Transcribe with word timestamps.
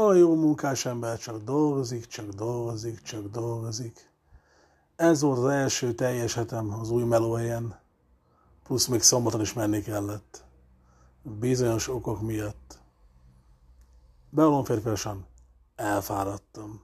A 0.00 0.12
jó 0.14 0.34
munkás 0.34 0.84
ember 0.84 1.18
csak 1.18 1.42
dolgozik, 1.42 2.06
csak 2.06 2.28
dolgozik, 2.28 3.02
csak 3.02 3.26
dolgozik. 3.26 4.10
Ez 4.96 5.20
volt 5.20 5.38
az 5.38 5.44
első 5.44 5.94
teljes 5.94 6.34
hetem 6.34 6.72
az 6.72 6.90
új 6.90 7.02
melóhelyen, 7.02 7.80
plusz 8.62 8.86
még 8.86 9.02
szombaton 9.02 9.40
is 9.40 9.52
menni 9.52 9.82
kellett. 9.82 10.44
Bizonyos 11.22 11.88
okok 11.88 12.20
miatt. 12.20 12.78
Bevalom 14.30 14.64
férfiasan, 14.64 15.26
elfáradtam. 15.76 16.82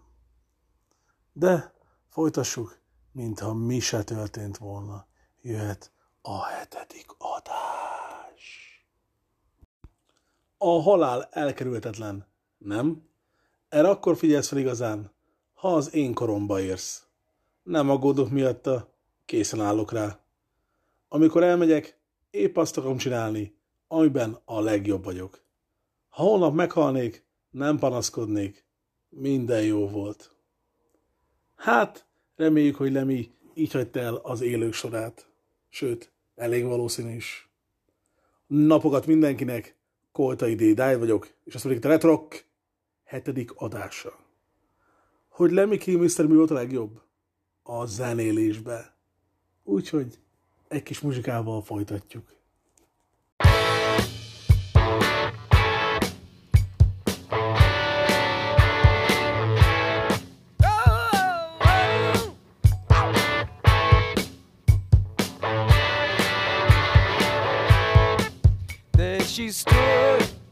De 1.32 1.74
folytassuk, 2.08 2.78
mintha 3.12 3.52
mi 3.54 3.80
se 3.80 4.02
történt 4.02 4.58
volna. 4.58 5.06
Jöhet 5.42 5.92
a 6.22 6.44
hetedik 6.44 7.06
adás. 7.18 8.68
A 10.58 10.82
halál 10.82 11.28
elkerülhetetlen, 11.30 12.32
nem? 12.64 13.02
Erre 13.68 13.88
akkor 13.88 14.16
figyelsz 14.16 14.48
fel 14.48 14.58
igazán, 14.58 15.12
ha 15.54 15.74
az 15.74 15.94
én 15.94 16.14
koromba 16.14 16.60
érsz. 16.60 17.06
Nem 17.62 17.90
aggódok 17.90 18.30
miatta, 18.30 18.94
készen 19.24 19.60
állok 19.60 19.92
rá. 19.92 20.18
Amikor 21.08 21.42
elmegyek, 21.42 21.98
épp 22.30 22.56
azt 22.56 22.76
akarom 22.76 22.96
csinálni, 22.96 23.56
amiben 23.88 24.38
a 24.44 24.60
legjobb 24.60 25.04
vagyok. 25.04 25.42
Ha 26.08 26.22
holnap 26.22 26.54
meghalnék, 26.54 27.26
nem 27.50 27.78
panaszkodnék. 27.78 28.64
Minden 29.08 29.62
jó 29.62 29.88
volt. 29.88 30.34
Hát, 31.56 32.06
reméljük, 32.36 32.76
hogy 32.76 32.92
Lemi 32.92 33.30
így 33.54 33.72
hagyta 33.72 34.00
el 34.00 34.14
az 34.14 34.40
élők 34.40 34.72
sorát. 34.72 35.28
Sőt, 35.68 36.12
elég 36.34 36.64
valószínű 36.64 37.14
is. 37.14 37.48
Napokat 38.46 39.06
mindenkinek, 39.06 39.76
Koltai 40.12 40.54
D. 40.54 40.74
Dáj 40.74 40.98
vagyok, 40.98 41.34
és 41.44 41.54
azt 41.54 41.64
mondjuk, 41.64 41.84
Retrok 41.84 42.44
hetedik 43.14 43.52
adása. 43.54 44.12
Hogy 45.28 45.50
Lemmy 45.50 45.76
Kilmister 45.76 46.26
mi 46.26 46.34
volt 46.34 46.50
a 46.50 46.54
legjobb? 46.54 47.02
A 47.62 47.86
zenélésbe. 47.86 48.96
Úgyhogy 49.62 50.18
egy 50.68 50.82
kis 50.82 51.00
muzsikával 51.00 51.62
folytatjuk. 51.62 52.32
She 69.34 69.50
stood 69.50 70.43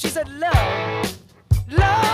She 0.00 0.08
said, 0.08 0.30
Love, 0.30 1.18
Lord 1.68 2.09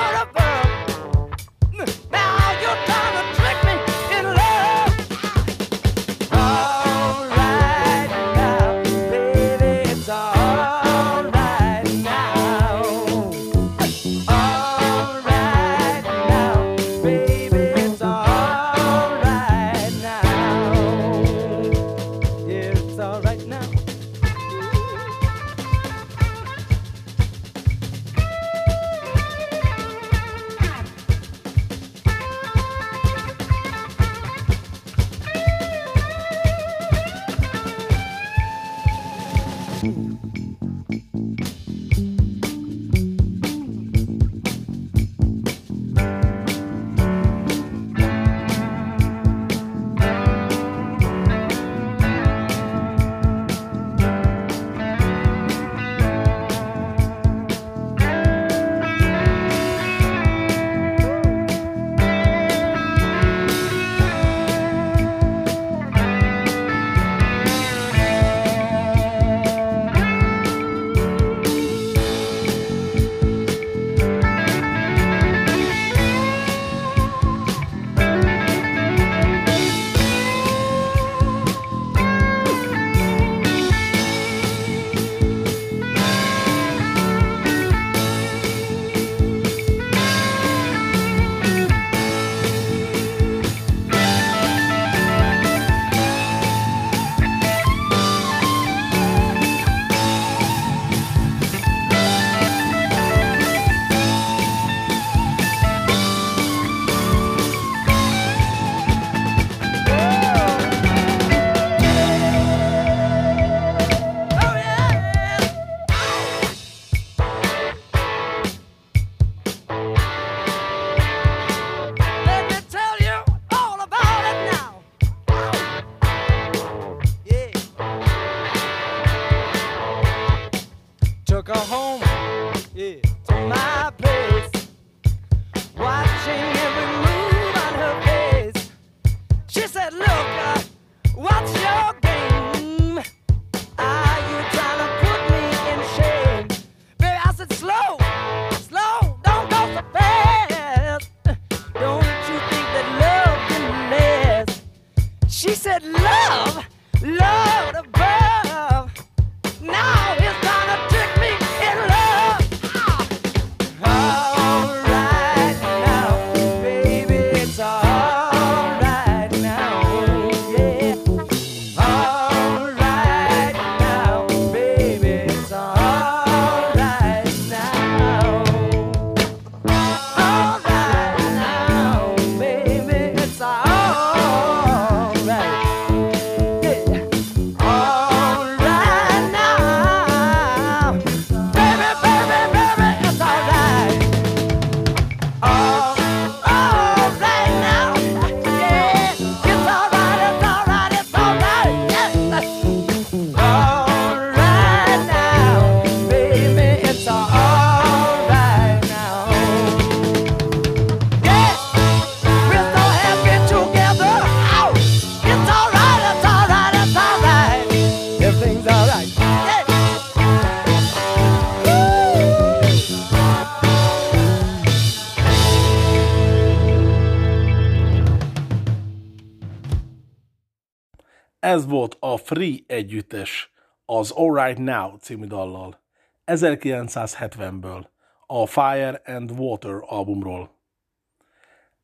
Free 232.27 232.59
együttes, 232.67 233.53
az 233.85 234.11
Alright 234.11 234.59
Now 234.59 234.97
című 234.97 235.27
dallal, 235.27 235.81
1970-ből, 236.27 237.87
a 238.27 238.47
Fire 238.47 239.03
and 239.05 239.31
Water 239.31 239.75
albumról. 239.81 240.51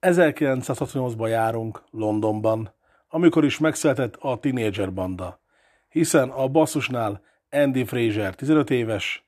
1968-ban 0.01 1.29
járunk 1.29 1.83
Londonban, 1.91 2.75
amikor 3.09 3.45
is 3.45 3.59
megszületett 3.59 4.17
a 4.17 4.39
Teenager 4.39 4.93
banda, 4.93 5.41
hiszen 5.89 6.29
a 6.29 6.49
basszusnál 6.49 7.23
Andy 7.51 7.85
Fraser 7.85 8.35
15 8.35 8.71
éves, 8.71 9.25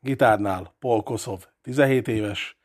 gitárnál 0.00 0.74
Paul 0.78 1.02
Kossoff 1.02 1.46
17 1.62 2.08
éves, 2.08 2.58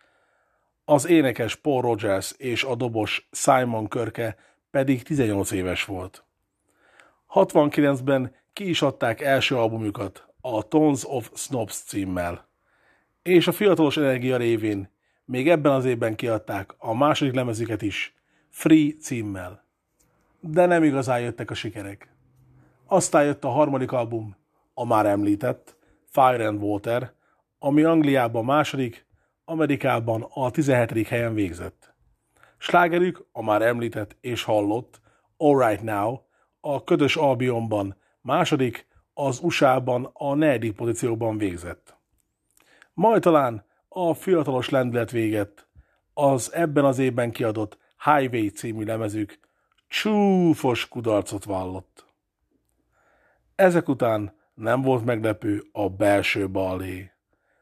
az 0.85 1.07
énekes 1.07 1.55
Paul 1.55 1.81
Rogers 1.81 2.33
és 2.37 2.63
a 2.63 2.75
dobos 2.75 3.27
Simon 3.31 3.87
Körke 3.87 4.37
pedig 4.71 5.03
18 5.03 5.51
éves 5.51 5.85
volt. 5.85 6.23
69-ben 7.33 8.35
ki 8.53 8.69
is 8.69 8.81
adták 8.81 9.21
első 9.21 9.55
albumjukat, 9.55 10.27
a 10.41 10.67
Tones 10.67 11.03
of 11.05 11.31
Snobs 11.35 11.75
címmel. 11.75 12.47
És 13.21 13.47
a 13.47 13.51
fiatalos 13.51 13.97
energia 13.97 14.37
révén 14.37 14.89
még 15.25 15.49
ebben 15.49 15.71
az 15.71 15.85
évben 15.85 16.15
kiadták 16.15 16.75
a 16.77 16.93
második 16.93 17.33
lemezüket 17.33 17.81
is, 17.81 18.13
Free 18.49 18.91
címmel. 19.01 19.65
De 20.39 20.65
nem 20.65 20.83
igazán 20.83 21.19
jöttek 21.19 21.49
a 21.49 21.53
sikerek. 21.53 22.13
Aztán 22.85 23.25
jött 23.25 23.43
a 23.43 23.49
harmadik 23.49 23.91
album, 23.91 24.35
a 24.73 24.85
már 24.85 25.05
említett 25.05 25.75
Fire 26.05 26.47
and 26.47 26.61
Water, 26.61 27.13
ami 27.59 27.83
Angliában 27.83 28.45
második, 28.45 29.05
Amerikában 29.45 30.27
a 30.33 30.51
17. 30.51 31.07
helyen 31.07 31.33
végzett. 31.33 31.93
Slágerük 32.57 33.25
a 33.31 33.43
már 33.43 33.61
említett 33.61 34.15
és 34.21 34.43
hallott 34.43 35.01
Alright 35.37 35.81
Now 35.81 36.19
a 36.73 36.83
ködös 36.83 37.15
albionban 37.15 37.95
második, 38.21 38.87
az 39.13 39.39
USA-ban 39.41 40.09
a 40.13 40.33
negyedik 40.33 40.75
pozícióban 40.75 41.37
végzett. 41.37 41.97
Majd 42.93 43.21
talán 43.21 43.65
a 43.87 44.13
fiatalos 44.13 44.69
lendület 44.69 45.11
véget 45.11 45.67
az 46.13 46.53
ebben 46.53 46.85
az 46.85 46.99
évben 46.99 47.31
kiadott 47.31 47.77
Highway 48.03 48.47
című 48.47 48.83
lemezük 48.83 49.39
csúfos 49.87 50.87
kudarcot 50.87 51.43
vallott. 51.43 52.05
Ezek 53.55 53.89
után 53.89 54.37
nem 54.53 54.81
volt 54.81 55.05
meglepő 55.05 55.63
a 55.71 55.89
belső 55.89 56.49
balé. 56.49 57.11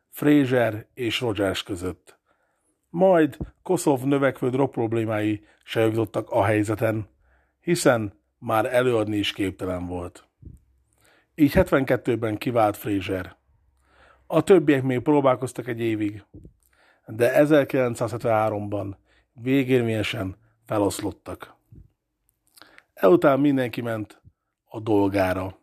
Fraser 0.09 0.87
és 0.93 1.21
Rogers 1.21 1.63
között. 1.63 2.19
Majd 2.89 3.37
Koszov 3.63 4.01
növekvő 4.01 4.49
drog 4.49 4.69
problémái 4.69 5.45
se 5.63 5.91
a 6.25 6.43
helyzeten, 6.43 7.09
hiszen 7.61 8.13
már 8.39 8.73
előadni 8.73 9.17
is 9.17 9.33
képtelen 9.33 9.87
volt. 9.87 10.27
Így 11.35 11.51
72-ben 11.53 12.37
kivált 12.37 12.77
Fraser. 12.77 13.35
A 14.27 14.41
többiek 14.41 14.83
még 14.83 14.99
próbálkoztak 14.99 15.67
egy 15.67 15.79
évig, 15.79 16.23
de 17.05 17.31
1973-ban 17.43 18.95
végérvényesen 19.33 20.35
feloszlottak. 20.65 21.55
Ezután 22.93 23.39
mindenki 23.39 23.81
ment 23.81 24.21
a 24.65 24.79
dolgára. 24.79 25.57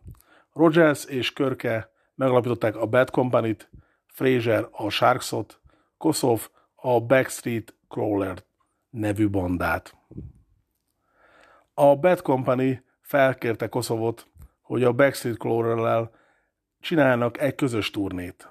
Rogers 0.53 1.05
és 1.05 1.33
Körke 1.33 1.89
megalapították 2.15 2.75
a 2.75 2.85
Bad 2.85 3.09
Company-t, 3.09 3.69
Fraser 4.07 4.67
a 4.71 4.89
Sharksot, 4.89 5.59
Koszov 5.97 6.49
a 6.75 7.01
Backstreet 7.01 7.73
Crawler 7.87 8.43
nevű 8.89 9.29
bandát. 9.29 9.95
A 11.77 11.95
Bad 11.95 12.21
Company 12.21 12.83
felkérte 13.01 13.67
Koszovot, 13.69 14.27
hogy 14.61 14.83
a 14.83 14.93
Backstreet 14.93 15.37
Crawler-rel 15.37 16.11
csinálnak 16.79 17.39
egy 17.39 17.55
közös 17.55 17.89
turnét. 17.91 18.49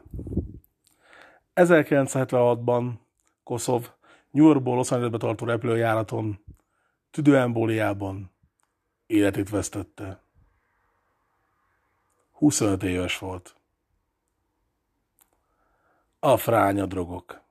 1976-ban 1.55 2.93
Koszov 3.43 3.91
New 4.31 4.47
Yorkból 4.47 4.77
Los 4.77 4.91
Angelesbe 4.91 5.19
tartó 5.19 5.47
repülőjáraton 5.47 6.45
tüdőembóliában 7.11 8.31
életét 9.07 9.51
vesztette. 9.51 10.23
25 12.33 12.83
éves 12.83 13.19
volt. 13.19 13.57
A 16.19 16.37
fránya 16.37 16.87
drogok. 16.87 17.44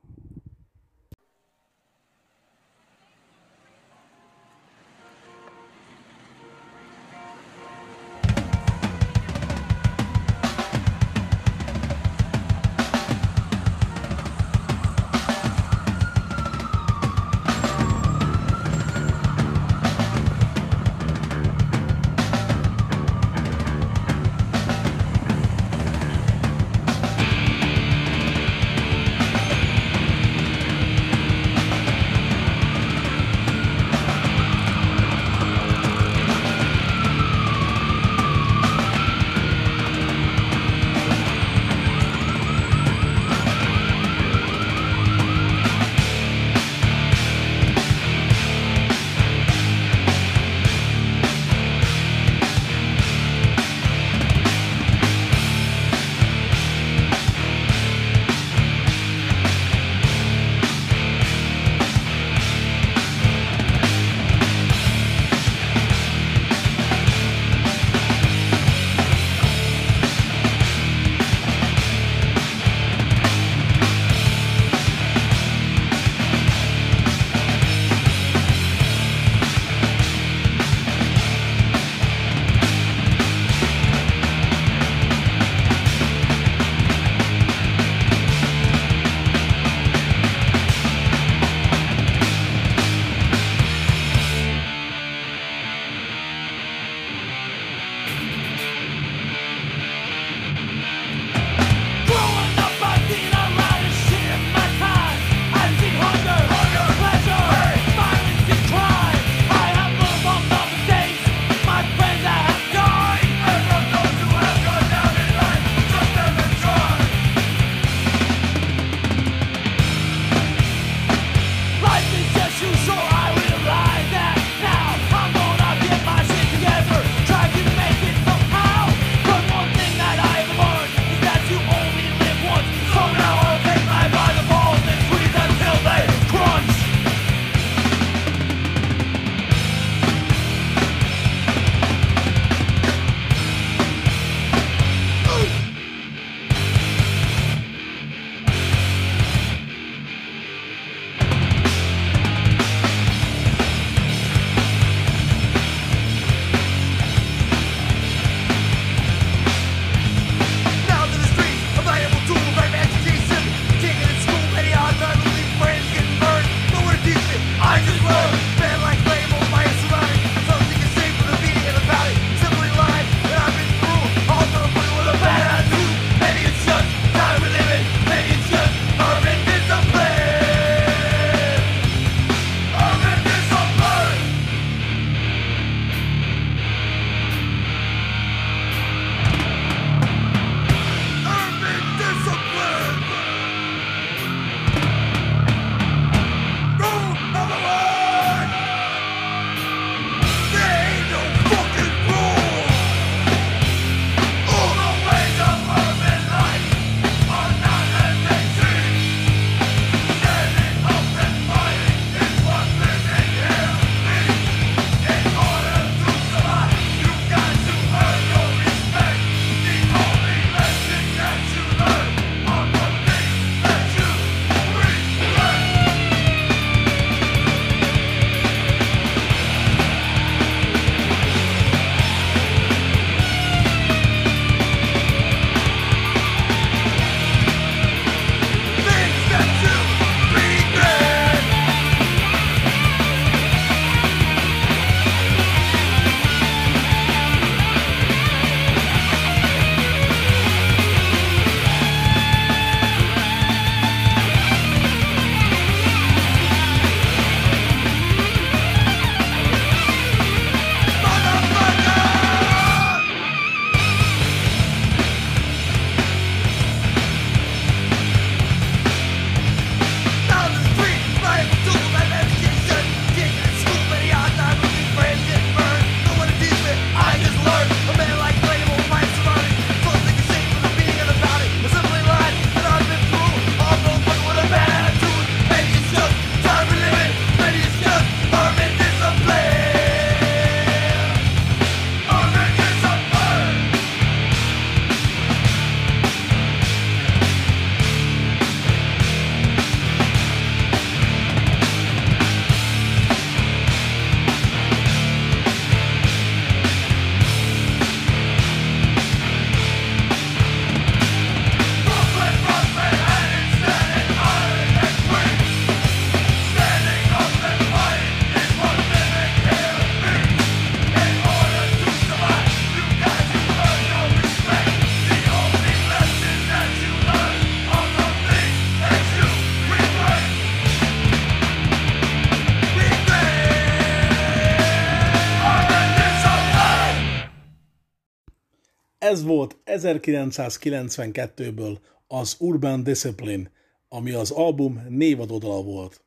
Ez 339.14 339.22
volt 339.22 339.56
1992-ből 339.64 341.78
az 342.06 342.36
Urban 342.38 342.82
Discipline, 342.82 343.50
ami 343.88 344.10
az 344.10 344.30
album 344.30 344.86
névadódala 344.88 345.62
volt. 345.62 346.04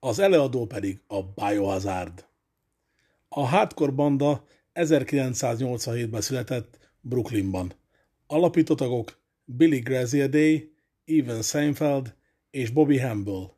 Az 0.00 0.18
előadó 0.18 0.66
pedig 0.66 1.00
a 1.06 1.22
Biohazard. 1.22 2.26
A 3.28 3.46
hardcore 3.46 3.90
banda 3.90 4.44
1987-ben 4.74 6.20
született 6.20 6.78
Brooklynban. 7.00 7.72
Alapító 8.26 8.74
tagok 8.74 9.18
Billy 9.44 9.78
Graziadei, 9.78 10.74
Evan 11.04 11.42
Seinfeld 11.42 12.14
és 12.50 12.70
Bobby 12.70 12.98
Hamble. 12.98 13.56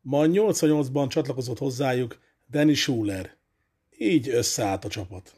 Majd 0.00 0.30
88-ban 0.34 1.08
csatlakozott 1.08 1.58
hozzájuk 1.58 2.18
Danny 2.50 2.74
Schuler. 2.74 3.36
Így 3.98 4.28
összeállt 4.28 4.84
a 4.84 4.88
csapat. 4.88 5.37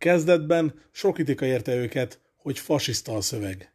Kezdetben 0.00 0.74
sok 0.90 1.14
kritika 1.14 1.44
érte 1.44 1.74
őket, 1.74 2.20
hogy 2.36 2.58
fasiszta 2.58 3.12
a 3.12 3.20
szöveg. 3.20 3.72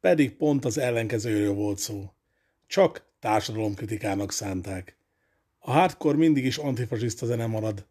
Pedig 0.00 0.36
pont 0.36 0.64
az 0.64 0.78
ellenkezőről 0.78 1.52
volt 1.52 1.78
szó. 1.78 2.12
Csak 2.66 3.06
társadalomkritikának 3.20 4.32
szánták. 4.32 4.96
A 5.58 5.70
hardcore 5.70 6.16
mindig 6.16 6.44
is 6.44 6.56
antifasiszta 6.56 7.26
zene 7.26 7.46
marad. 7.46 7.86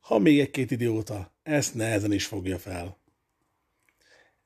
Ha 0.00 0.18
még 0.18 0.40
egy-két 0.40 0.70
idióta, 0.70 1.32
ezt 1.42 1.74
nehezen 1.74 2.12
is 2.12 2.26
fogja 2.26 2.58
fel. 2.58 2.98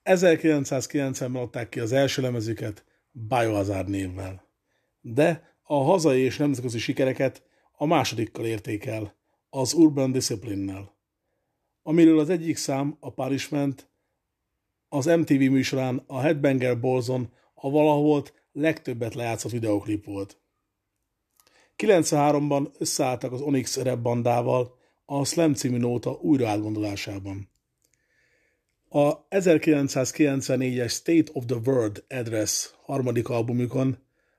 1990-ben 0.05 1.43
adták 1.43 1.69
ki 1.69 1.81
az 1.81 1.93
első 1.93 2.23
lemezüket 2.23 2.85
Biohazard 3.11 3.89
névvel. 3.89 4.49
De 5.01 5.55
a 5.63 5.75
hazai 5.75 6.21
és 6.21 6.37
nemzetközi 6.37 6.79
sikereket 6.79 7.43
a 7.73 7.87
másodikkal 7.87 8.47
érték 8.47 8.87
el, 8.87 9.15
az 9.51 9.73
Urban 9.73 10.13
Discipline-nel. 10.13 10.97
Amiről 11.89 12.19
az 12.19 12.29
egyik 12.29 12.57
szám, 12.57 12.97
a 13.01 13.11
Punishment, 13.11 13.91
az 14.89 15.05
MTV 15.05 15.33
műsorán 15.33 16.03
a 16.07 16.21
Headbanger 16.21 16.81
Ballson 16.81 17.33
a 17.55 17.71
valaholt 17.71 18.33
legtöbbet 18.53 19.15
lejátszott 19.15 19.53
videoklip 19.53 20.05
volt. 20.05 20.41
93-ban 21.77 22.71
összeálltak 22.79 23.33
az 23.33 23.41
Onyx 23.41 23.77
rap 23.77 23.99
bandával 23.99 24.79
a 25.05 25.25
Slam 25.25 25.55
című 25.55 25.77
nóta 25.77 26.11
újraátgondolásában. 26.11 27.51
A 28.89 29.29
1994-es 29.29 30.91
State 30.91 31.31
of 31.33 31.45
the 31.45 31.59
World 31.65 32.05
Address 32.09 32.71
harmadik 32.83 33.29
albumükon 33.29 33.99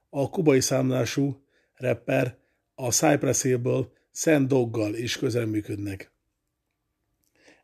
a 0.09 0.29
kubai 0.29 0.61
számlású 0.61 1.43
rapper 1.75 2.37
a 2.75 2.91
Cypress 2.91 3.41
Hill-ből 3.41 3.91
Sand 4.11 4.47
Doggal 4.47 4.95
is 4.95 5.17
közreműködnek. 5.17 6.17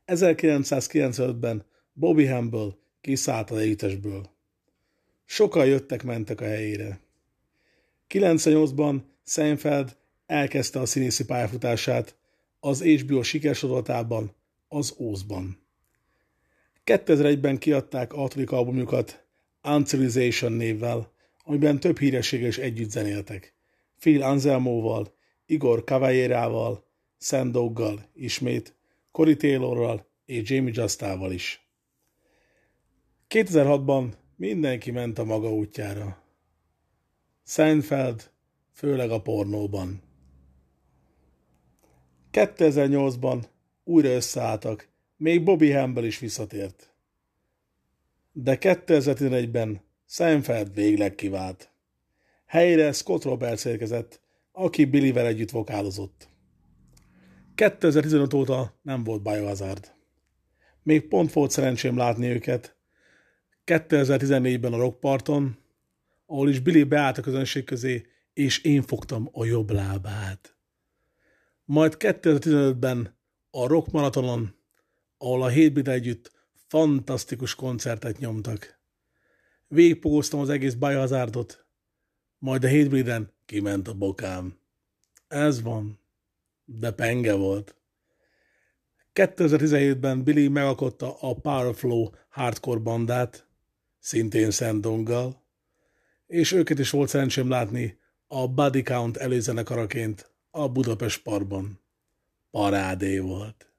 1995-ben 0.07 1.65
Bobby 1.93 2.27
Humble 2.27 2.77
kiszállt 3.01 3.51
a 3.51 3.57
együttesből. 3.57 4.29
Sokan 5.25 5.65
jöttek-mentek 5.65 6.41
a 6.41 6.45
helyére. 6.45 6.99
98-ban 8.09 9.01
Seinfeld 9.25 9.97
elkezdte 10.25 10.79
a 10.79 10.85
színészi 10.85 11.25
pályafutását 11.25 12.15
az 12.59 12.83
HBO 12.83 13.23
sikersorolatában, 13.23 14.35
az 14.67 14.95
Ózban. 14.97 15.59
2001-ben 16.85 17.57
kiadták 17.57 18.13
a 18.13 18.17
hatodik 18.17 18.51
albumjukat 18.51 19.25
Uncivilization 19.63 20.51
névvel, 20.51 21.11
amiben 21.43 21.79
több 21.79 21.99
hírességgel 21.99 22.47
is 22.47 22.57
együtt 22.57 22.89
zenéltek. 22.89 23.53
Phil 23.99 24.23
Anselmoval, 24.23 25.13
Igor 25.45 25.83
Cavallierával, 25.83 26.85
Sandoggal 27.17 28.09
ismét, 28.13 28.74
Cory 29.15 29.35
Taylorral 29.35 30.07
és 30.25 30.49
Jamie 30.49 30.73
Justával 30.75 31.31
is. 31.31 31.69
2006-ban 33.29 34.13
mindenki 34.35 34.91
ment 34.91 35.19
a 35.19 35.23
maga 35.23 35.53
útjára. 35.53 36.23
Seinfeld, 37.45 38.31
főleg 38.73 39.11
a 39.11 39.21
pornóban. 39.21 40.01
2008-ban 42.31 43.43
újra 43.83 44.09
összeálltak, 44.09 44.87
még 45.17 45.43
Bobby 45.43 45.71
Hamble 45.71 46.05
is 46.05 46.19
visszatért. 46.19 46.93
De 48.31 48.57
2011-ben 48.61 49.81
Seinfeld 50.05 50.73
végleg 50.73 51.15
kivált. 51.15 51.71
Helyre 52.45 52.91
Scott 52.91 53.23
Roberts 53.23 53.65
érkezett, 53.65 54.21
aki 54.51 54.85
Billyvel 54.85 55.25
együtt 55.25 55.51
vokálozott. 55.51 56.33
2015 57.55 58.33
óta 58.33 58.79
nem 58.81 59.03
volt 59.03 59.21
Biohazard. 59.21 59.93
Még 60.83 61.07
pont 61.07 61.33
volt 61.33 61.51
szerencsém 61.51 61.97
látni 61.97 62.27
őket. 62.27 62.77
2014-ben 63.65 64.73
a 64.73 64.77
Rockparton, 64.77 65.57
ahol 66.25 66.49
is 66.49 66.59
Billy 66.59 66.83
beállt 66.83 67.17
a 67.17 67.21
közönség 67.21 67.63
közé, 67.63 68.05
és 68.33 68.63
én 68.63 68.81
fogtam 68.81 69.29
a 69.31 69.45
jobb 69.45 69.69
lábát. 69.69 70.57
Majd 71.65 71.95
2015-ben 71.99 73.17
a 73.49 73.67
Rock 73.67 73.91
Maratonon, 73.91 74.55
ahol 75.17 75.41
a 75.41 75.53
Hatebreed 75.53 75.87
együtt 75.87 76.31
fantasztikus 76.67 77.55
koncertet 77.55 78.17
nyomtak. 78.17 78.79
Végigpogoztam 79.67 80.39
az 80.39 80.49
egész 80.49 80.73
Biohazardot, 80.73 81.65
majd 82.37 82.63
a 82.63 82.69
Hatebreeden 82.69 83.33
kiment 83.45 83.87
a 83.87 83.93
bokám. 83.93 84.57
Ez 85.27 85.61
van 85.61 85.99
de 86.65 86.91
penge 86.91 87.33
volt. 87.33 87.75
2017-ben 89.13 90.23
Billy 90.23 90.47
megalkotta 90.47 91.17
a 91.19 91.33
Powerflow 91.33 92.09
hardcore 92.29 92.79
bandát, 92.79 93.47
szintén 93.99 94.51
Sandonggal, 94.51 95.43
és 96.27 96.51
őket 96.51 96.79
is 96.79 96.89
volt 96.89 97.09
szerencsém 97.09 97.49
látni 97.49 97.97
a 98.27 98.47
Body 98.47 98.81
Count 98.81 99.17
előzenekaraként 99.17 100.31
a 100.51 100.69
Budapest 100.69 101.23
Parkban. 101.23 101.79
Parádé 102.51 103.19
volt. 103.19 103.69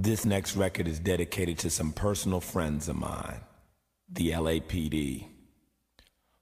This 0.00 0.22
next 0.22 0.56
record 0.56 0.86
is 0.86 1.00
dedicated 1.00 1.56
to 1.56 1.68
some 1.68 1.92
personal 1.92 2.40
friends 2.40 2.88
of 2.88 2.96
mine, 2.96 3.46
the 4.12 4.40
LAPD. 4.40 5.26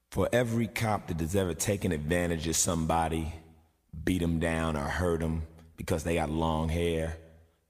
For 0.09 0.27
every 0.31 0.67
cop 0.67 1.07
that 1.07 1.19
has 1.19 1.35
ever 1.35 1.55
taken 1.55 1.91
advantage 1.91 2.49
of 2.49 2.55
somebody 2.55 3.42
beat 4.03 4.21
them 4.21 4.39
down 4.39 4.75
or 4.75 4.83
hurt 4.83 5.19
them 5.19 5.43
because 5.77 6.03
they 6.03 6.15
got 6.15 6.29
long 6.29 6.69
hair, 6.69 7.17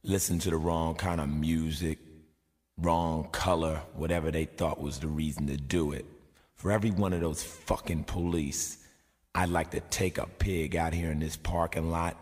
listen 0.03 0.39
to 0.39 0.49
the 0.49 0.57
wrong 0.57 0.95
kind 0.95 1.21
of 1.21 1.29
music, 1.29 1.99
wrong 2.77 3.27
color, 3.31 3.81
whatever 3.95 4.31
they 4.31 4.45
thought 4.45 4.81
was 4.81 4.99
the 4.99 5.07
reason 5.07 5.47
to 5.47 5.57
do 5.57 5.91
it. 5.91 6.05
For 6.55 6.71
every 6.71 6.91
one 6.91 7.13
of 7.13 7.21
those 7.21 7.43
fucking 7.43 8.05
police, 8.05 8.77
I'd 9.35 9.49
like 9.49 9.71
to 9.71 9.79
take 9.79 10.17
a 10.17 10.27
pig 10.27 10.75
out 10.75 10.93
here 10.93 11.11
in 11.11 11.19
this 11.19 11.35
parking 11.35 11.89
lot 11.89 12.17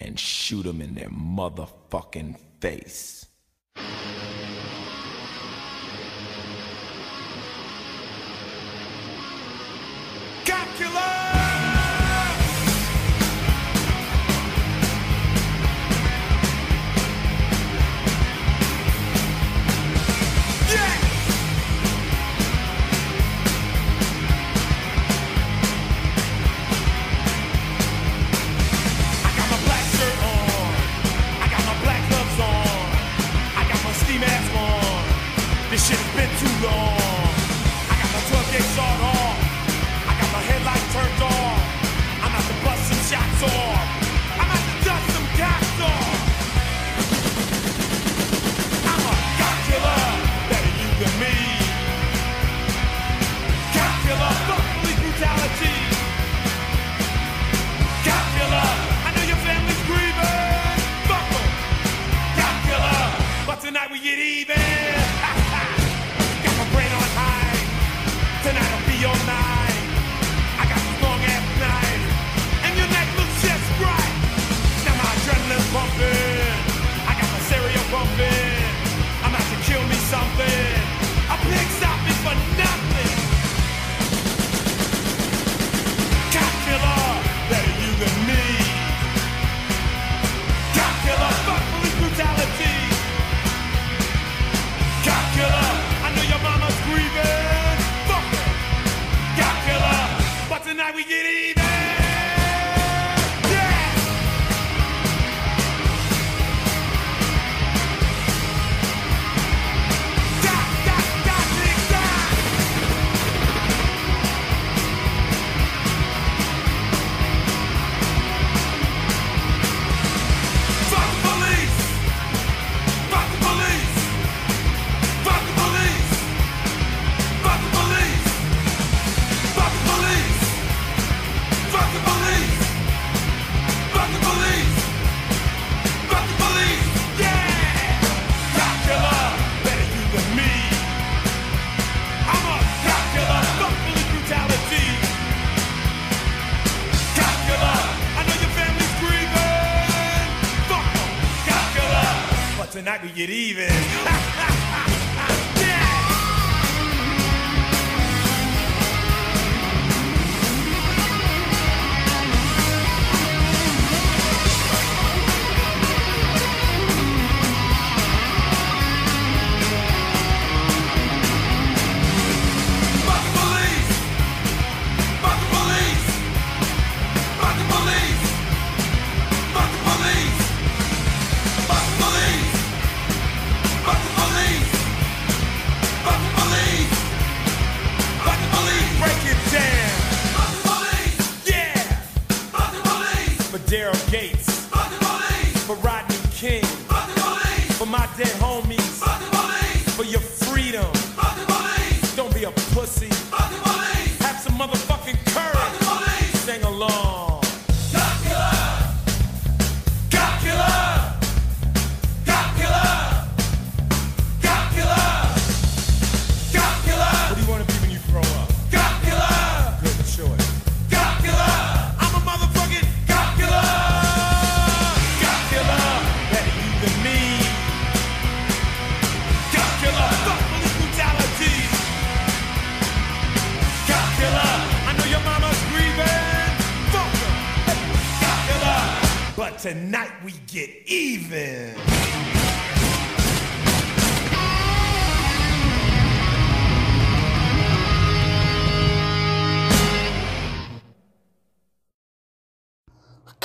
and 0.00 0.18
shoot 0.18 0.62
them 0.62 0.80
in 0.80 0.94
their 0.94 1.10
motherfucking 1.10 2.38
face. 2.60 3.26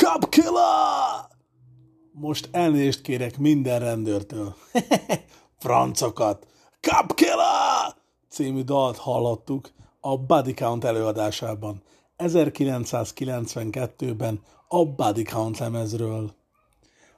Cup 0.04 0.30
Killer! 0.30 1.28
Most 2.12 2.50
elnézést 2.52 3.02
kérek 3.02 3.38
minden 3.38 3.80
rendőrtől. 3.80 4.56
Francokat! 5.60 6.48
Cup 6.80 7.16
Killer! 7.16 7.96
című 8.30 8.62
dalt 8.62 8.98
hallottuk 8.98 9.72
a 10.00 10.18
Body 10.18 10.54
Count 10.54 10.84
előadásában. 10.84 11.84
1992-ben 12.18 14.42
a 14.68 14.86
Body 14.86 15.24
Count 15.24 15.58
lemezről. 15.58 16.36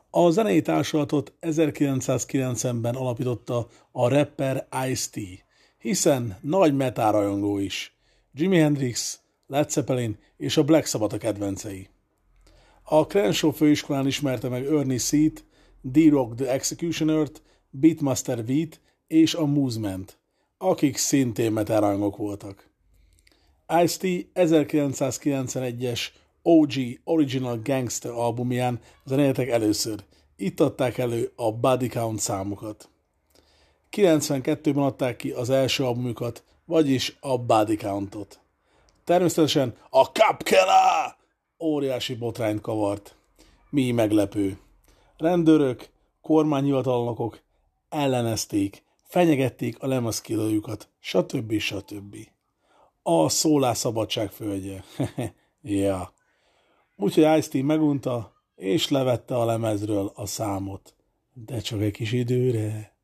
A 0.10 0.30
zenei 0.30 0.62
társulatot 0.62 1.34
1990-ben 1.42 2.96
alapította 2.96 3.68
a 3.92 4.08
rapper 4.08 4.68
Ice-T, 4.90 5.20
hiszen 5.78 6.38
nagy 6.42 6.76
metal 6.76 7.12
rajongó 7.12 7.58
is. 7.58 7.98
Jimi 8.34 8.58
Hendrix, 8.58 9.20
Led 9.48 9.70
Zeppelin 9.70 10.18
és 10.38 10.58
a 10.58 10.64
Black 10.64 10.86
Sabbath 10.86 11.16
a 11.16 11.18
kedvencei. 11.18 11.94
A 12.88 13.06
Crenshaw 13.06 13.52
főiskolán 13.52 14.08
ismerte 14.08 14.50
meg 14.50 14.66
Ernie 14.66 14.98
Seat, 14.98 15.44
D-Rock 15.82 16.36
the 16.36 16.52
Executioner-t, 16.52 17.42
Beatmaster 17.70 18.46
Veet 18.46 18.80
és 19.08 19.34
a 19.34 19.46
Movement, 19.46 20.18
akik 20.58 20.98
szintén 20.98 21.52
metalrajongók 21.52 22.18
voltak. 22.18 22.70
Ice-T 23.84 24.28
1991-es 24.34 26.02
OG 26.42 26.72
Original 27.04 27.60
Gangster 27.64 28.12
albumján 28.12 28.80
zenéltek 29.06 29.50
először. 29.50 30.04
Itt 30.36 30.60
adták 30.60 30.98
elő 30.98 31.32
a 31.36 31.52
Body 31.52 31.88
Count 31.88 32.20
számokat. 32.20 32.90
92-ben 33.92 34.84
adták 34.84 35.16
ki 35.16 35.32
az 35.32 35.50
első 35.50 35.84
albumukat, 35.84 36.44
vagyis 36.66 37.18
a 37.20 37.38
Body 37.38 37.76
Countot. 37.76 38.40
Természetesen 39.04 39.76
a 39.90 40.04
Cup 40.04 40.44
Killer 40.44 41.24
óriási 41.60 42.16
botrányt 42.16 42.62
kavart. 42.62 43.16
Mi 43.70 43.92
meglepő. 43.92 44.58
Rendőrök, 45.18 45.90
kormányhivatalnokok 46.22 47.42
ellenezték, 47.90 48.84
fenyegették 49.04 49.82
a 49.82 49.88
lemezkilójukat, 49.88 50.90
stb. 51.00 51.58
stb. 51.58 52.16
A 53.04 53.30
szólásszabadság 53.30 54.32
földje. 54.32 54.84
ja. 55.62 56.14
Úgyhogy 56.96 57.38
ice 57.38 57.64
megunta, 57.64 58.34
és 58.56 58.90
levette 58.90 59.36
a 59.36 59.46
lemezről 59.46 60.12
a 60.16 60.26
számot. 60.26 60.96
De 61.34 61.60
csak 61.60 61.82
egy 61.82 61.92
kis 61.92 62.12
időre. 62.12 62.96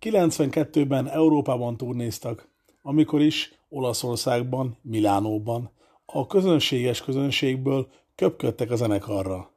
92-ben 0.00 1.08
Európában 1.08 1.76
turnéztak, 1.76 2.48
amikor 2.82 3.20
is 3.20 3.52
Olaszországban, 3.68 4.76
Milánóban 4.82 5.70
a 6.12 6.26
közönséges 6.26 7.02
közönségből 7.02 7.88
köpködtek 8.14 8.70
a 8.70 8.76
zenekarra. 8.76 9.50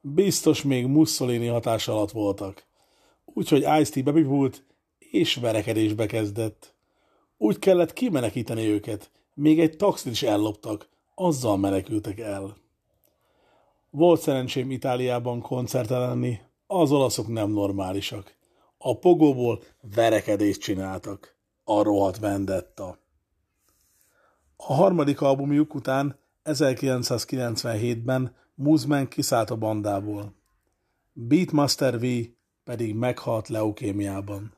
Biztos 0.00 0.62
még 0.62 0.86
Mussolini 0.86 1.46
hatás 1.46 1.88
alatt 1.88 2.10
voltak. 2.10 2.64
Úgyhogy 3.24 3.60
Ice-T 3.80 4.04
bebibult, 4.04 4.64
és 4.98 5.34
verekedésbe 5.34 6.06
kezdett. 6.06 6.74
Úgy 7.36 7.58
kellett 7.58 7.92
kimenekíteni 7.92 8.66
őket, 8.66 9.10
még 9.34 9.60
egy 9.60 9.76
taxit 9.76 10.12
is 10.12 10.22
elloptak, 10.22 10.88
azzal 11.14 11.56
menekültek 11.56 12.18
el. 12.18 12.56
Volt 13.90 14.20
szerencsém 14.20 14.70
Itáliában 14.70 15.40
koncertelenni, 15.40 16.40
az 16.66 16.92
olaszok 16.92 17.28
nem 17.28 17.50
normálisak. 17.50 18.36
A 18.78 18.98
pogóból 18.98 19.62
verekedést 19.94 20.60
csináltak. 20.60 21.36
A 21.64 21.82
rohadt 21.82 22.18
vendetta. 22.18 22.98
A 24.66 24.74
harmadik 24.74 25.20
albumjuk 25.20 25.74
után 25.74 26.18
1997-ben 26.44 28.34
Muzman 28.54 29.08
kiszállt 29.08 29.50
a 29.50 29.56
bandából. 29.56 30.34
Beatmaster 31.12 32.00
V 32.00 32.04
pedig 32.64 32.94
meghalt 32.94 33.48
leukémiában. 33.48 34.56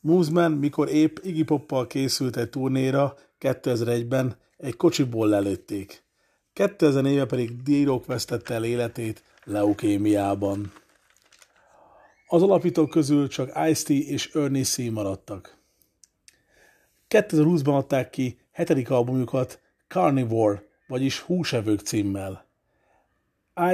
Muzman, 0.00 0.52
mikor 0.52 0.88
épp 0.88 1.16
Iggy 1.22 1.44
Poppal 1.44 1.86
készült 1.86 2.36
egy 2.36 2.50
turnéra 2.50 3.14
2001-ben, 3.40 4.36
egy 4.56 4.76
kocsiból 4.76 5.28
lelőtték. 5.28 6.04
2000 6.52 7.06
éve 7.06 7.26
pedig 7.26 7.62
D-Rock 7.62 8.06
vesztette 8.06 8.54
el 8.54 8.64
életét 8.64 9.24
leukémiában. 9.44 10.72
Az 12.26 12.42
alapítók 12.42 12.90
közül 12.90 13.28
csak 13.28 13.52
Ice-T 13.68 13.88
és 13.88 14.34
Ernie 14.34 14.64
C. 14.64 14.78
maradtak. 14.78 15.58
2020-ban 17.08 17.76
adták 17.76 18.10
ki 18.10 18.40
hetedik 18.52 18.90
albumjukat 18.90 19.60
Carnivore, 19.88 20.62
vagyis 20.86 21.20
Húsevők 21.20 21.80
címmel. 21.80 22.46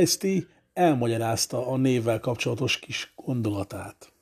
Ice-T 0.00 0.46
elmagyarázta 0.72 1.66
a 1.66 1.76
névvel 1.76 2.20
kapcsolatos 2.20 2.78
kis 2.78 3.12
gondolatát. 3.16 4.12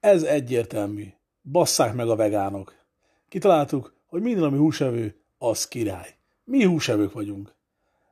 Ez 0.00 0.22
egyértelmű. 0.22 1.06
Basszák 1.42 1.94
meg 1.94 2.08
a 2.08 2.16
vegánok. 2.16 2.74
Kitaláltuk, 3.28 3.94
hogy 4.06 4.22
minden, 4.22 4.44
ami 4.44 4.56
húsevő, 4.56 5.20
az 5.38 5.68
király. 5.68 6.16
Mi 6.44 6.64
húsevők 6.64 7.12
vagyunk. 7.12 7.54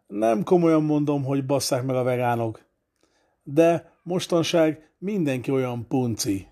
Nem 0.06 0.42
komolyan 0.42 0.82
mondom, 0.82 1.24
hogy 1.24 1.46
basszák 1.46 1.84
meg 1.84 1.96
a 1.96 2.02
vegánok. 2.02 2.64
De 3.42 3.92
mostanság 4.02 4.90
mindenki 4.98 5.50
olyan 5.50 5.86
punci. 5.86 6.46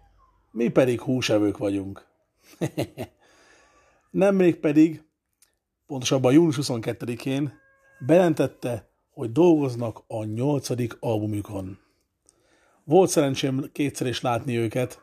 Mi 0.51 0.69
pedig 0.69 1.01
húsevők 1.01 1.59
vagyunk. 1.59 2.07
Nemrég 4.15 4.57
pedig, 4.57 5.05
pontosabban 5.87 6.33
június 6.33 6.59
22-én 6.61 7.53
bejelentette, 8.07 8.89
hogy 9.11 9.33
dolgoznak 9.33 10.03
a 10.07 10.25
nyolcadik 10.25 10.97
albumükon. 11.01 11.79
Volt 12.85 13.11
szerencsém 13.11 13.71
kétszer 13.73 14.07
is 14.07 14.21
látni 14.21 14.57
őket. 14.57 15.01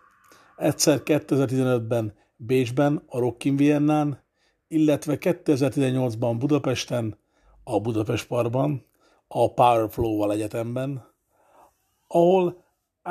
egyszer 0.57 1.01
2015-ben 1.05 2.13
Bécsben, 2.35 3.03
a 3.07 3.19
Rockin 3.19 3.55
Viennán, 3.55 4.23
illetve 4.67 5.17
2018-ban 5.19 6.35
Budapesten, 6.39 7.17
a 7.63 7.79
Budapest 7.79 8.27
Parkban, 8.27 8.85
a 9.27 9.53
Powerflow-val 9.53 10.31
egyetemben, 10.31 11.13
ahol 12.07 12.63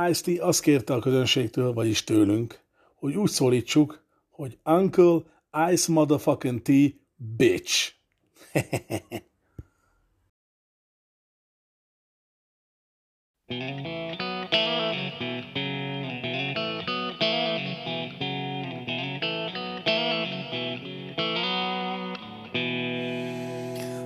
Ice-T 0.08 0.38
azt 0.38 0.60
kérte 0.60 0.94
a 0.94 0.98
közönségtől, 0.98 1.72
vagyis 1.72 2.04
tőlünk, 2.04 2.60
hogy 2.94 3.14
úgy 3.14 3.30
szólítsuk, 3.30 4.04
hogy 4.30 4.58
Uncle 4.64 5.22
Ice 5.52 5.88
Motherfucking 5.88 6.64
tea, 6.64 6.98
Bitch. 7.20 7.92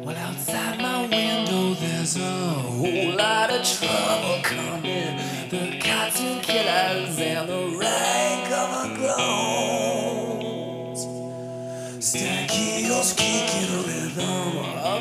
Well, 0.03 0.17
outside 0.17 0.79
my 0.81 1.07
window, 1.07 1.75
there's 1.75 2.17
a 2.17 2.21
whole 2.21 3.17
lot 3.17 3.51
of 3.51 3.63
trouble 3.67 4.41
coming. 4.43 5.19
The 5.51 5.79
killers 6.43 7.19
and 7.19 7.49
the 7.49 7.77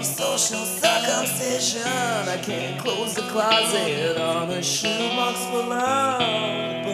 social 0.04 0.66
circumcision. 0.66 1.88
I 1.88 2.38
can't 2.42 2.80
close 2.80 3.16
the 3.16 3.22
closet 3.24 4.18
on 4.18 4.50
a 4.50 4.62
shoebox 4.62 5.46
full 5.46 5.72
of 5.72 6.86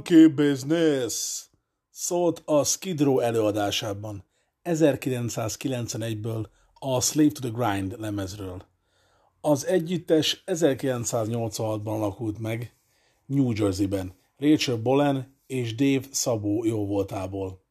Monkey 0.00 0.26
Business 0.26 1.44
szólt 1.90 2.42
a 2.44 2.64
Skid 2.64 3.00
Row 3.00 3.18
előadásában 3.18 4.24
1991-ből 4.64 6.46
a 6.74 7.00
Slave 7.00 7.28
to 7.28 7.40
the 7.40 7.50
Grind 7.54 8.00
lemezről. 8.00 8.62
Az 9.40 9.66
együttes 9.66 10.42
1986-ban 10.46 11.84
alakult 11.84 12.38
meg 12.38 12.74
New 13.26 13.52
Jerseyben, 13.54 14.14
Rachel 14.36 14.76
Bolen 14.76 15.36
és 15.46 15.74
Dave 15.74 16.06
Szabó 16.10 16.64
jó 16.64 16.86
voltából. 16.86 17.64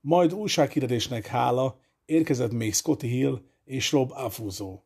Majd 0.00 0.32
újsághirdetésnek 0.32 1.26
hála 1.26 1.80
érkezett 2.04 2.52
még 2.52 2.74
Scotty 2.74 3.06
Hill 3.06 3.40
és 3.64 3.92
Rob 3.92 4.12
Afuzó. 4.14 4.82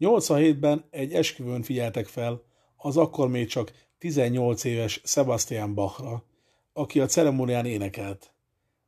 87-ben 0.00 0.84
egy 0.90 1.12
esküvőn 1.12 1.62
figyeltek 1.62 2.06
fel 2.06 2.42
az 2.76 2.96
akkor 2.96 3.28
még 3.28 3.46
csak 3.46 3.72
18 4.00 4.64
éves 4.64 5.00
Sebastian 5.04 5.74
Bachra, 5.74 6.24
aki 6.72 7.00
a 7.00 7.06
ceremónián 7.06 7.66
énekelt. 7.66 8.32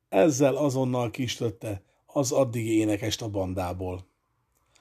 Ezzel 0.09 0.57
azonnal 0.57 1.11
kistötte 1.11 1.83
az 2.07 2.33
addigi 2.33 2.79
énekest 2.79 3.23
a 3.23 3.29
bandából. 3.29 4.07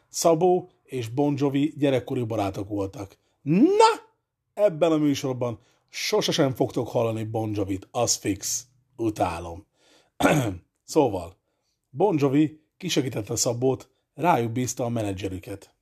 Szabó 0.09 0.69
és 0.83 1.07
Bon 1.07 1.33
Jovi 1.37 1.73
gyerekkori 1.77 2.23
barátok 2.23 2.69
voltak. 2.69 3.17
Na! 3.41 4.09
Ebben 4.53 4.91
a 4.91 4.97
műsorban 4.97 5.59
sosem 5.89 6.53
fogtok 6.53 6.87
hallani 6.87 7.23
Bon 7.23 7.51
Jovit, 7.53 7.87
az 7.91 8.15
fix. 8.15 8.65
Utálom. 8.95 9.65
szóval, 10.83 11.37
Bon 11.89 12.15
Jovi 12.19 12.61
kisegítette 12.77 13.35
Szabót, 13.35 13.89
rájuk 14.13 14.51
bízta 14.51 14.83
a 14.83 14.89
menedzserüket. 14.89 15.75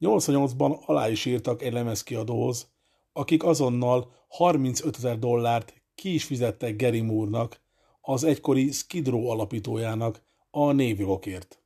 88-ban 0.00 0.84
alá 0.84 1.08
is 1.08 1.24
írtak 1.24 1.62
egy 1.62 1.72
lemezkiadóhoz, 1.72 2.70
akik 3.12 3.44
azonnal 3.44 4.12
35 4.28 4.96
ezer 4.96 5.18
dollárt 5.18 5.74
ki 5.94 6.14
is 6.14 6.24
fizettek 6.24 6.76
Gary 6.76 7.00
Moore-nak, 7.00 7.60
az 8.00 8.24
egykori 8.24 8.70
Skid 8.70 9.08
alapítójának 9.08 10.22
a 10.50 10.72
névjogokért. 10.72 11.62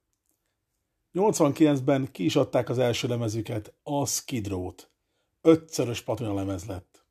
89-ben 1.14 2.08
ki 2.12 2.24
is 2.24 2.36
adták 2.36 2.68
az 2.68 2.78
első 2.78 3.08
lemezüket, 3.08 3.74
a 3.82 4.06
Skid 4.06 4.46
Row-t. 4.48 4.90
Ötszörös 5.40 6.02
patina 6.02 6.34
lemez 6.34 6.64
lett. 6.64 7.04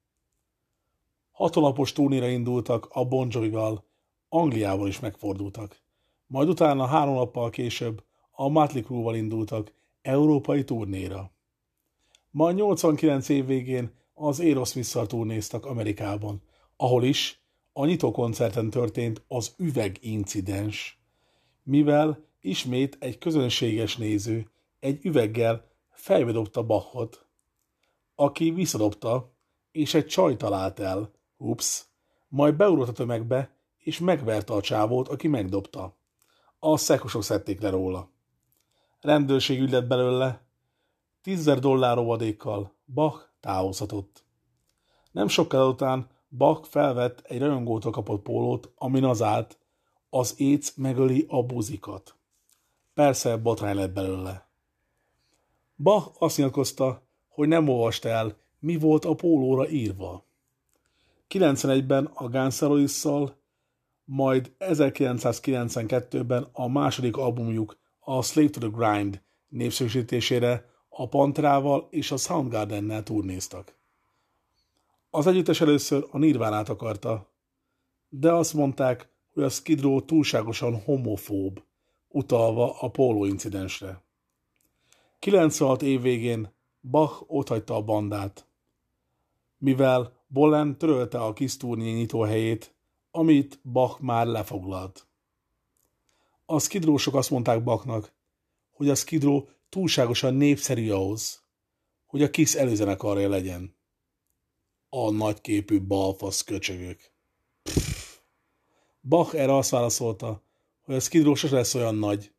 Hatolapos 1.31 1.91
turnéra 1.91 2.27
indultak 2.27 2.87
a 2.89 3.05
Bon 3.05 3.27
Jovi-val, 3.31 3.85
Angliával 4.29 4.87
is 4.87 4.99
megfordultak. 4.99 5.81
Majd 6.27 6.49
utána 6.49 6.85
három 6.85 7.13
nappal 7.13 7.49
később 7.49 8.03
a 8.31 8.49
Mötley 8.49 8.83
Crue-val 8.83 9.15
indultak 9.15 9.73
európai 10.01 10.63
turnéra. 10.63 11.31
Majd 12.31 12.55
89 12.55 13.29
év 13.29 13.45
végén 13.45 13.91
az 14.13 14.39
Aerosmith-szal 14.39 15.07
turnéztak 15.07 15.65
Amerikában, 15.65 16.41
ahol 16.77 17.03
is 17.03 17.43
a 17.73 17.85
nyitókoncerten 17.85 18.69
történt 18.69 19.23
az 19.27 19.53
üvegincidens, 19.57 20.99
mivel 21.63 22.25
ismét 22.41 22.97
egy 22.99 23.17
közönséges 23.17 23.97
néző 23.97 24.51
egy 24.79 25.05
üveggel 25.05 25.67
fejbe 25.89 26.31
dobta 26.31 26.63
Bachot, 26.63 27.27
aki 28.15 28.51
visszadobta, 28.51 29.33
és 29.71 29.93
egy 29.93 30.05
csaj 30.05 30.35
talált 30.35 30.79
el, 30.79 31.11
ups, 31.37 31.85
majd 32.27 32.55
beugrott 32.55 32.87
a 32.87 32.91
tömegbe, 32.91 33.55
és 33.77 33.99
megverte 33.99 34.53
a 34.53 34.61
csávót, 34.61 35.07
aki 35.07 35.27
megdobta. 35.27 35.97
A 36.59 36.77
szekosok 36.77 37.23
szedték 37.23 37.61
le 37.61 37.69
róla. 37.69 38.11
Rendőrség 39.01 39.59
ügy 39.59 39.87
belőle, 39.87 40.45
tízzer 41.21 41.59
dollár 41.59 41.97
óvadékkal 41.97 42.75
Bach 42.85 43.32
távozhatott. 43.43 44.23
Nem 45.11 45.27
sokkal 45.27 45.69
után 45.69 46.07
Bach 46.29 46.69
felvett 46.69 47.19
egy 47.19 47.39
rajongótól 47.39 47.91
kapott 47.91 48.21
pólót, 48.21 48.71
amin 48.75 49.03
az 49.03 49.21
állt, 49.21 49.57
az 50.09 50.33
éc 50.37 50.73
megöli 50.75 51.25
a 51.27 51.43
buzikat. 51.43 52.15
Persze 52.93 53.37
botrány 53.37 53.75
lett 53.75 53.93
belőle. 53.93 54.47
Bach 55.75 56.11
azt 56.19 56.37
nyilatkozta, 56.37 57.01
hogy 57.27 57.47
nem 57.47 57.69
olvasta 57.69 58.09
el, 58.09 58.37
mi 58.59 58.77
volt 58.77 59.05
a 59.05 59.15
pólóra 59.15 59.69
írva. 59.69 60.25
91-ben 61.29 62.05
a 62.13 62.29
Guns 62.29 62.61
majd 64.05 64.51
1992-ben 64.59 66.47
a 66.51 66.67
második 66.67 67.17
albumjuk 67.17 67.77
a 67.99 68.21
Slave 68.21 68.49
to 68.49 68.59
the 68.59 68.69
Grind 68.69 69.21
népszerűsítésére 69.47 70.72
a 70.95 71.07
Pantrával 71.07 71.87
és 71.89 72.11
a 72.11 72.17
Soundgardennel 72.17 73.03
turnéztak. 73.03 73.75
Az 75.09 75.27
együttes 75.27 75.61
először 75.61 76.07
a 76.11 76.17
Nirvánát 76.17 76.69
akarta, 76.69 77.27
de 78.09 78.31
azt 78.33 78.53
mondták, 78.53 79.09
hogy 79.33 79.43
a 79.43 79.49
Skid 79.49 79.85
túlságosan 80.05 80.81
homofób, 80.81 81.63
utalva 82.07 82.79
a 82.79 82.89
póló 82.89 83.25
incidensre. 83.25 84.01
96 85.19 85.81
év 85.81 86.01
végén 86.01 86.51
Bach 86.81 87.23
otthagyta 87.27 87.75
a 87.75 87.83
bandát, 87.83 88.47
mivel 89.57 90.21
Bolen 90.27 90.77
törölte 90.77 91.19
a 91.19 91.33
kis 91.33 91.57
turné 91.57 91.91
nyitóhelyét, 91.91 92.73
amit 93.11 93.59
Bach 93.63 94.01
már 94.01 94.27
lefoglalt. 94.27 95.07
A 96.45 96.59
skidrósok 96.59 97.15
azt 97.15 97.29
mondták 97.29 97.63
Bachnak, 97.63 98.13
hogy 98.71 98.89
a 98.89 98.95
skidró 98.95 99.49
túlságosan 99.73 100.33
népszerű 100.33 100.91
ahhoz, 100.91 101.43
hogy 102.05 102.23
a 102.23 102.29
kis 102.29 102.53
előzenekarja 102.53 103.29
legyen. 103.29 103.75
A 104.89 105.11
nagyképű 105.11 105.81
balfasz 105.81 106.43
köcsögök. 106.43 107.11
Bach 109.01 109.35
erre 109.35 109.55
azt 109.55 109.69
válaszolta, 109.69 110.43
hogy 110.81 110.95
a 110.95 110.99
skidró 110.99 111.35
sose 111.35 111.55
lesz 111.55 111.73
olyan 111.73 111.95
nagy, 111.95 112.33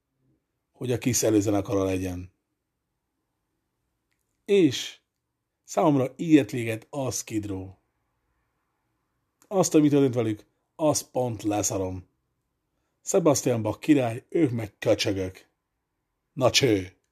hogy 0.73 0.93
a 0.93 0.99
kis 0.99 1.23
előzenekara 1.23 1.85
legyen. 1.85 2.33
És 4.45 4.99
számomra 5.65 6.13
ilyet 6.17 6.51
véget 6.51 6.87
a 6.91 7.11
skidró. 7.11 7.79
Azt, 9.49 9.75
amit 9.75 9.91
történt 9.91 10.15
velük, 10.15 10.47
az 10.77 11.11
pont 11.11 11.43
leszarom. 11.43 12.09
Sebastian 13.03 13.63
Bach 13.63 13.79
király, 13.79 14.25
ők 14.29 14.51
meg 14.51 14.79
köcsögök. 14.79 15.49
Na 16.33 16.51
cső! 16.51 17.03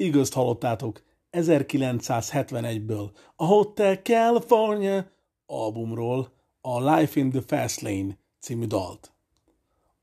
Az 0.00 0.06
igaz 0.06 0.32
hallottátok 0.32 1.02
1971-ből 1.32 3.10
a 3.36 3.44
Hotel 3.44 3.96
California 3.96 5.10
albumról 5.46 6.32
a 6.60 6.94
Life 6.94 7.20
in 7.20 7.30
the 7.30 7.40
Fast 7.46 7.80
Lane 7.80 8.18
című 8.38 8.66
dalt. 8.66 9.12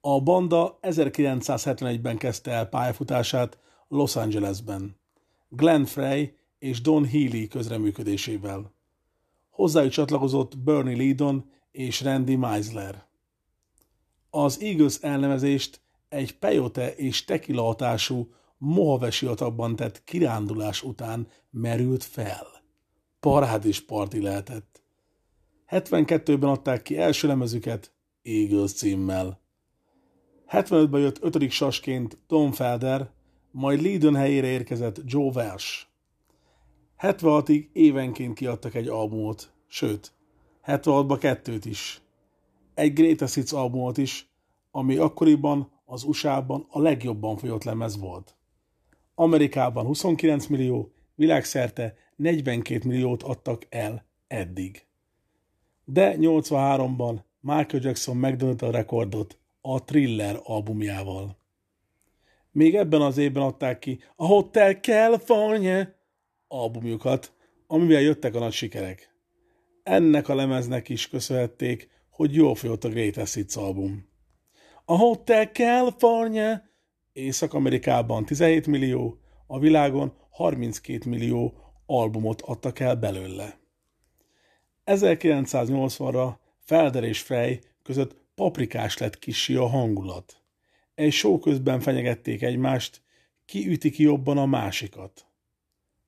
A 0.02 0.22
banda 0.22 0.80
1971-ben 0.82 2.18
kezdte 2.18 2.52
el 2.52 2.66
pályafutását 2.66 3.58
Los 3.88 4.16
Angelesben. 4.16 5.00
Glenn 5.50 5.84
Frey 5.84 6.36
és 6.60 6.82
Don 6.82 7.06
Healy 7.08 7.48
közreműködésével. 7.48 8.74
Hozzájuk 9.50 9.92
csatlakozott 9.92 10.58
Bernie 10.58 10.98
Leadon 10.98 11.50
és 11.72 12.02
Randy 12.02 12.36
Meisler. 12.36 13.06
Az 14.30 14.62
Eagles 14.62 14.98
elnevezést 15.02 15.82
egy 16.10 16.38
peyote 16.38 16.96
és 16.96 17.26
tequila 17.26 17.64
hatású 17.64 18.36
Mojave 18.58 19.12
sivatagban 19.12 19.76
tett 19.76 20.04
kirándulás 20.04 20.84
után 20.84 21.28
merült 21.50 22.04
fel. 22.04 22.48
Parád 23.20 23.66
és 23.66 23.86
parti 23.86 24.22
lehetett. 24.22 24.84
72-ben 25.70 26.50
adták 26.50 26.82
ki 26.82 26.98
első 26.98 27.28
lemezüket 27.28 27.92
Eagles 28.22 28.74
címmel. 28.74 29.42
75-ben 30.48 31.02
jött 31.02 31.24
ötödik 31.24 31.52
sasként 31.52 32.18
Tom 32.28 32.52
Felder, 32.52 33.12
majd 33.52 33.82
Leadon 33.82 34.16
helyére 34.16 34.48
érkezett 34.48 35.02
Joe 35.06 35.32
Welsh. 35.34 35.86
76-ig 37.00 37.68
évenként 37.74 38.34
kiadtak 38.34 38.76
egy 38.76 38.88
albumot, 38.88 39.54
sőt, 39.68 40.14
76-ban 40.66 41.18
kettőt 41.20 41.66
is. 41.66 42.02
Egy 42.74 42.94
Greatest 42.94 43.34
Hits 43.34 43.52
albumot 43.52 43.98
is, 43.98 44.30
ami 44.72 44.96
akkoriban 44.96 45.72
az 45.86 46.04
USA-ban 46.04 46.66
a 46.70 46.82
legjobban 46.82 47.38
folyott 47.38 47.64
lemez 47.64 48.00
volt. 48.00 48.37
Amerikában 49.20 49.86
29 49.86 50.46
millió, 50.46 50.92
világszerte 51.16 51.96
42 52.16 52.88
milliót 52.88 53.24
adtak 53.24 53.66
el 53.70 54.06
eddig. 54.28 54.86
De 55.86 56.16
83-ban 56.20 57.20
Michael 57.40 57.84
Jackson 57.84 58.18
megdöntötte 58.18 58.66
a 58.66 58.72
rekordot 58.72 59.38
a 59.62 59.84
Thriller 59.84 60.40
albumjával. 60.44 61.38
Még 62.52 62.76
ebben 62.76 63.02
az 63.02 63.18
évben 63.18 63.44
adták 63.44 63.80
ki 63.80 64.00
a 64.16 64.26
Hotel 64.26 64.74
California 64.74 65.96
albumjukat, 66.48 67.34
amivel 67.68 68.02
jöttek 68.02 68.36
a 68.36 68.40
nagy 68.40 68.54
sikerek. 68.54 69.16
Ennek 69.84 70.28
a 70.28 70.36
lemeznek 70.36 70.90
is 70.90 71.10
köszönhették, 71.10 71.90
hogy 72.10 72.34
jól 72.34 72.56
folyott 72.56 72.84
a 72.84 72.90
Greatest 72.90 73.34
Hits 73.34 73.56
album. 73.56 74.10
A 74.86 74.98
Hotel 74.98 75.46
California 75.46 76.67
Észak-Amerikában 77.18 78.26
17 78.26 78.68
millió, 78.68 79.20
a 79.48 79.60
világon 79.60 80.14
32 80.30 81.10
millió 81.10 81.54
albumot 81.86 82.42
adtak 82.42 82.80
el 82.80 82.96
belőle. 82.96 83.60
1980-ra 84.86 86.36
Felder 86.60 87.04
és 87.04 87.22
Frey 87.22 87.60
között 87.84 88.16
paprikás 88.36 88.98
lett 88.98 89.20
kisi 89.20 89.56
a 89.56 89.68
hangulat. 89.68 90.42
Egy 90.96 91.12
show 91.12 91.40
közben 91.40 91.80
fenyegették 91.80 92.42
egymást, 92.42 93.02
ki 93.46 93.68
üti 93.68 93.90
ki 93.90 94.04
jobban 94.04 94.38
a 94.38 94.46
másikat. 94.46 95.26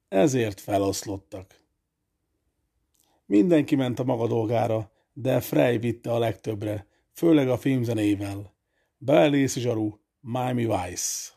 Ezért 0.07 0.60
feloszlottak. 0.60 1.64
Mindenki 3.26 3.76
ment 3.76 3.99
a 3.99 4.03
maga 4.03 4.28
dolgára, 4.28 4.91
de 5.14 5.39
Frey 5.39 5.78
vitte 5.78 6.12
a 6.12 6.20
legtöbbre, 6.20 6.88
főleg 7.14 7.49
a 7.49 7.57
filmzenével. 7.57 8.53
Belész 8.97 9.57
zsaru, 9.57 9.99
Miami 10.22 10.65
Vice. 10.65 11.30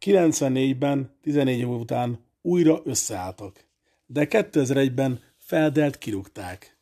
94-ben, 0.00 1.16
14 1.22 1.58
év 1.58 1.68
után 1.68 2.24
újra 2.42 2.80
összeálltak, 2.84 3.64
de 4.06 4.26
2001-ben 4.30 5.20
Feldelt 5.38 5.98
kirúgták, 5.98 6.76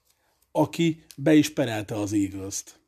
aki 0.52 1.04
be 1.16 1.34
is 1.34 1.52
perelte 1.52 1.94
az 1.94 2.12
eagles 2.12 2.62
-t. 2.62 2.80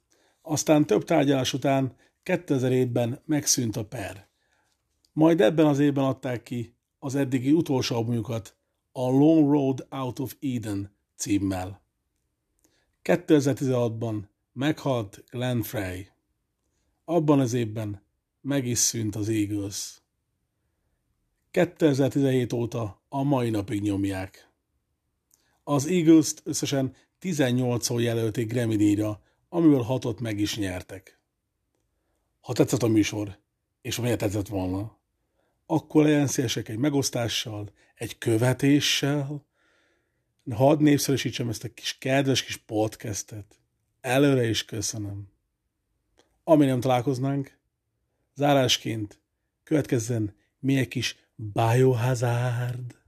Aztán 0.42 0.86
több 0.86 1.04
tárgyalás 1.04 1.52
után 1.52 1.96
2007-ben 2.24 3.20
megszűnt 3.24 3.76
a 3.76 3.84
per. 3.84 4.28
Majd 5.12 5.40
ebben 5.40 5.66
az 5.66 5.78
évben 5.78 6.04
adták 6.04 6.42
ki 6.42 6.74
az 6.98 7.14
eddigi 7.14 7.52
utolsó 7.52 7.96
albumjukat, 7.96 8.56
a 8.92 9.08
Long 9.08 9.50
Road 9.50 9.86
Out 9.90 10.18
of 10.18 10.36
Eden 10.40 10.94
címmel. 11.16 11.82
2016-ban 13.04 14.22
meghalt 14.52 15.24
Glenn 15.30 15.60
Frey. 15.60 16.08
Abban 17.04 17.40
az 17.40 17.52
évben 17.52 18.02
meg 18.40 18.66
is 18.66 18.78
szűnt 18.78 19.16
az 19.16 19.28
Eagles. 19.28 20.00
2017 21.50 22.52
óta 22.52 23.02
a 23.08 23.22
mai 23.22 23.50
napig 23.50 23.82
nyomják. 23.82 24.50
Az 25.64 25.86
Eagles-t 25.86 26.40
összesen 26.44 26.94
18-szor 27.20 28.00
jelölték 28.00 28.52
Grammy 28.52 28.76
díjra, 28.76 29.22
amiből 29.48 29.82
hatot 29.82 30.20
meg 30.20 30.38
is 30.38 30.56
nyertek. 30.56 31.20
Ha 32.40 32.52
tetszett 32.52 32.82
a 32.82 32.88
műsor, 32.88 33.38
és 33.82 33.98
miért 33.98 34.18
tetszett 34.18 34.48
volna, 34.48 34.98
akkor 35.66 36.04
legyen 36.04 36.26
szívesek 36.26 36.68
egy 36.68 36.78
megosztással, 36.78 37.72
egy 37.94 38.18
követéssel, 38.18 39.46
hadd 40.50 40.82
népszerűsítsem 40.82 41.48
ezt 41.48 41.64
a 41.64 41.74
kis 41.74 41.98
kedves 41.98 42.44
kis 42.44 42.56
podcastet. 42.56 43.58
Előre 44.00 44.48
is 44.48 44.64
köszönöm. 44.64 45.28
Ami 46.44 46.66
nem 46.66 46.80
találkoznánk, 46.80 47.59
zárásként 48.40 49.20
következzen 49.62 50.36
még 50.58 50.78
egy 50.78 50.88
kis 50.88 51.16
Biohazard. 51.34 52.98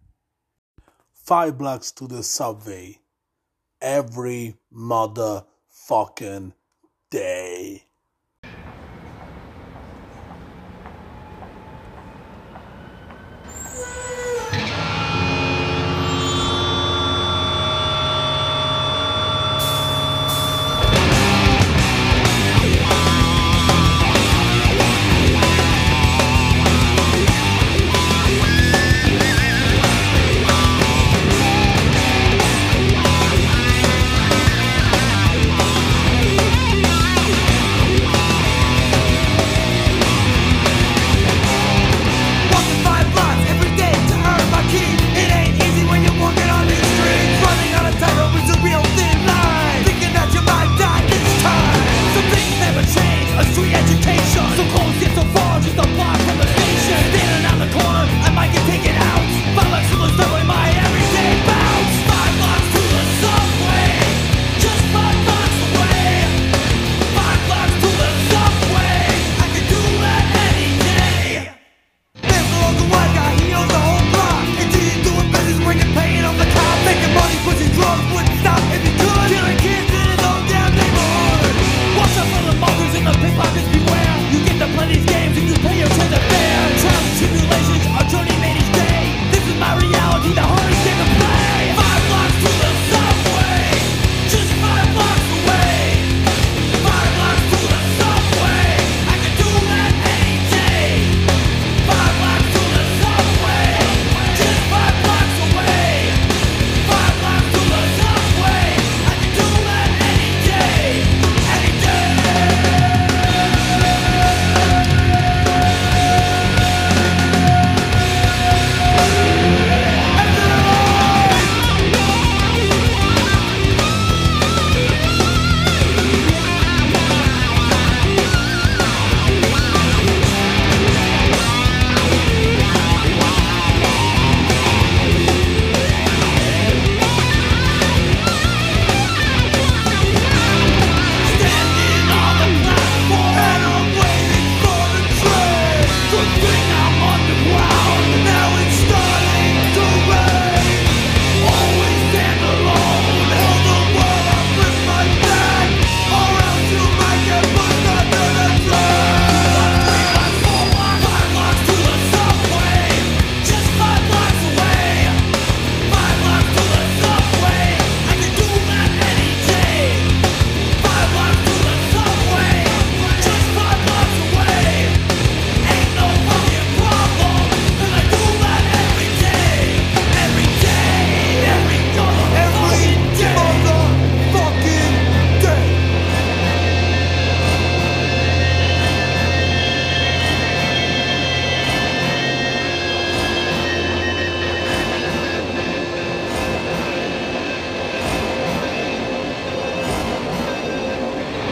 Five 1.12 1.50
blocks 1.50 1.92
to 1.92 2.06
the 2.06 2.22
subway. 2.22 3.00
Every 3.78 4.60
motherfucking 4.68 6.54
day. 7.08 7.81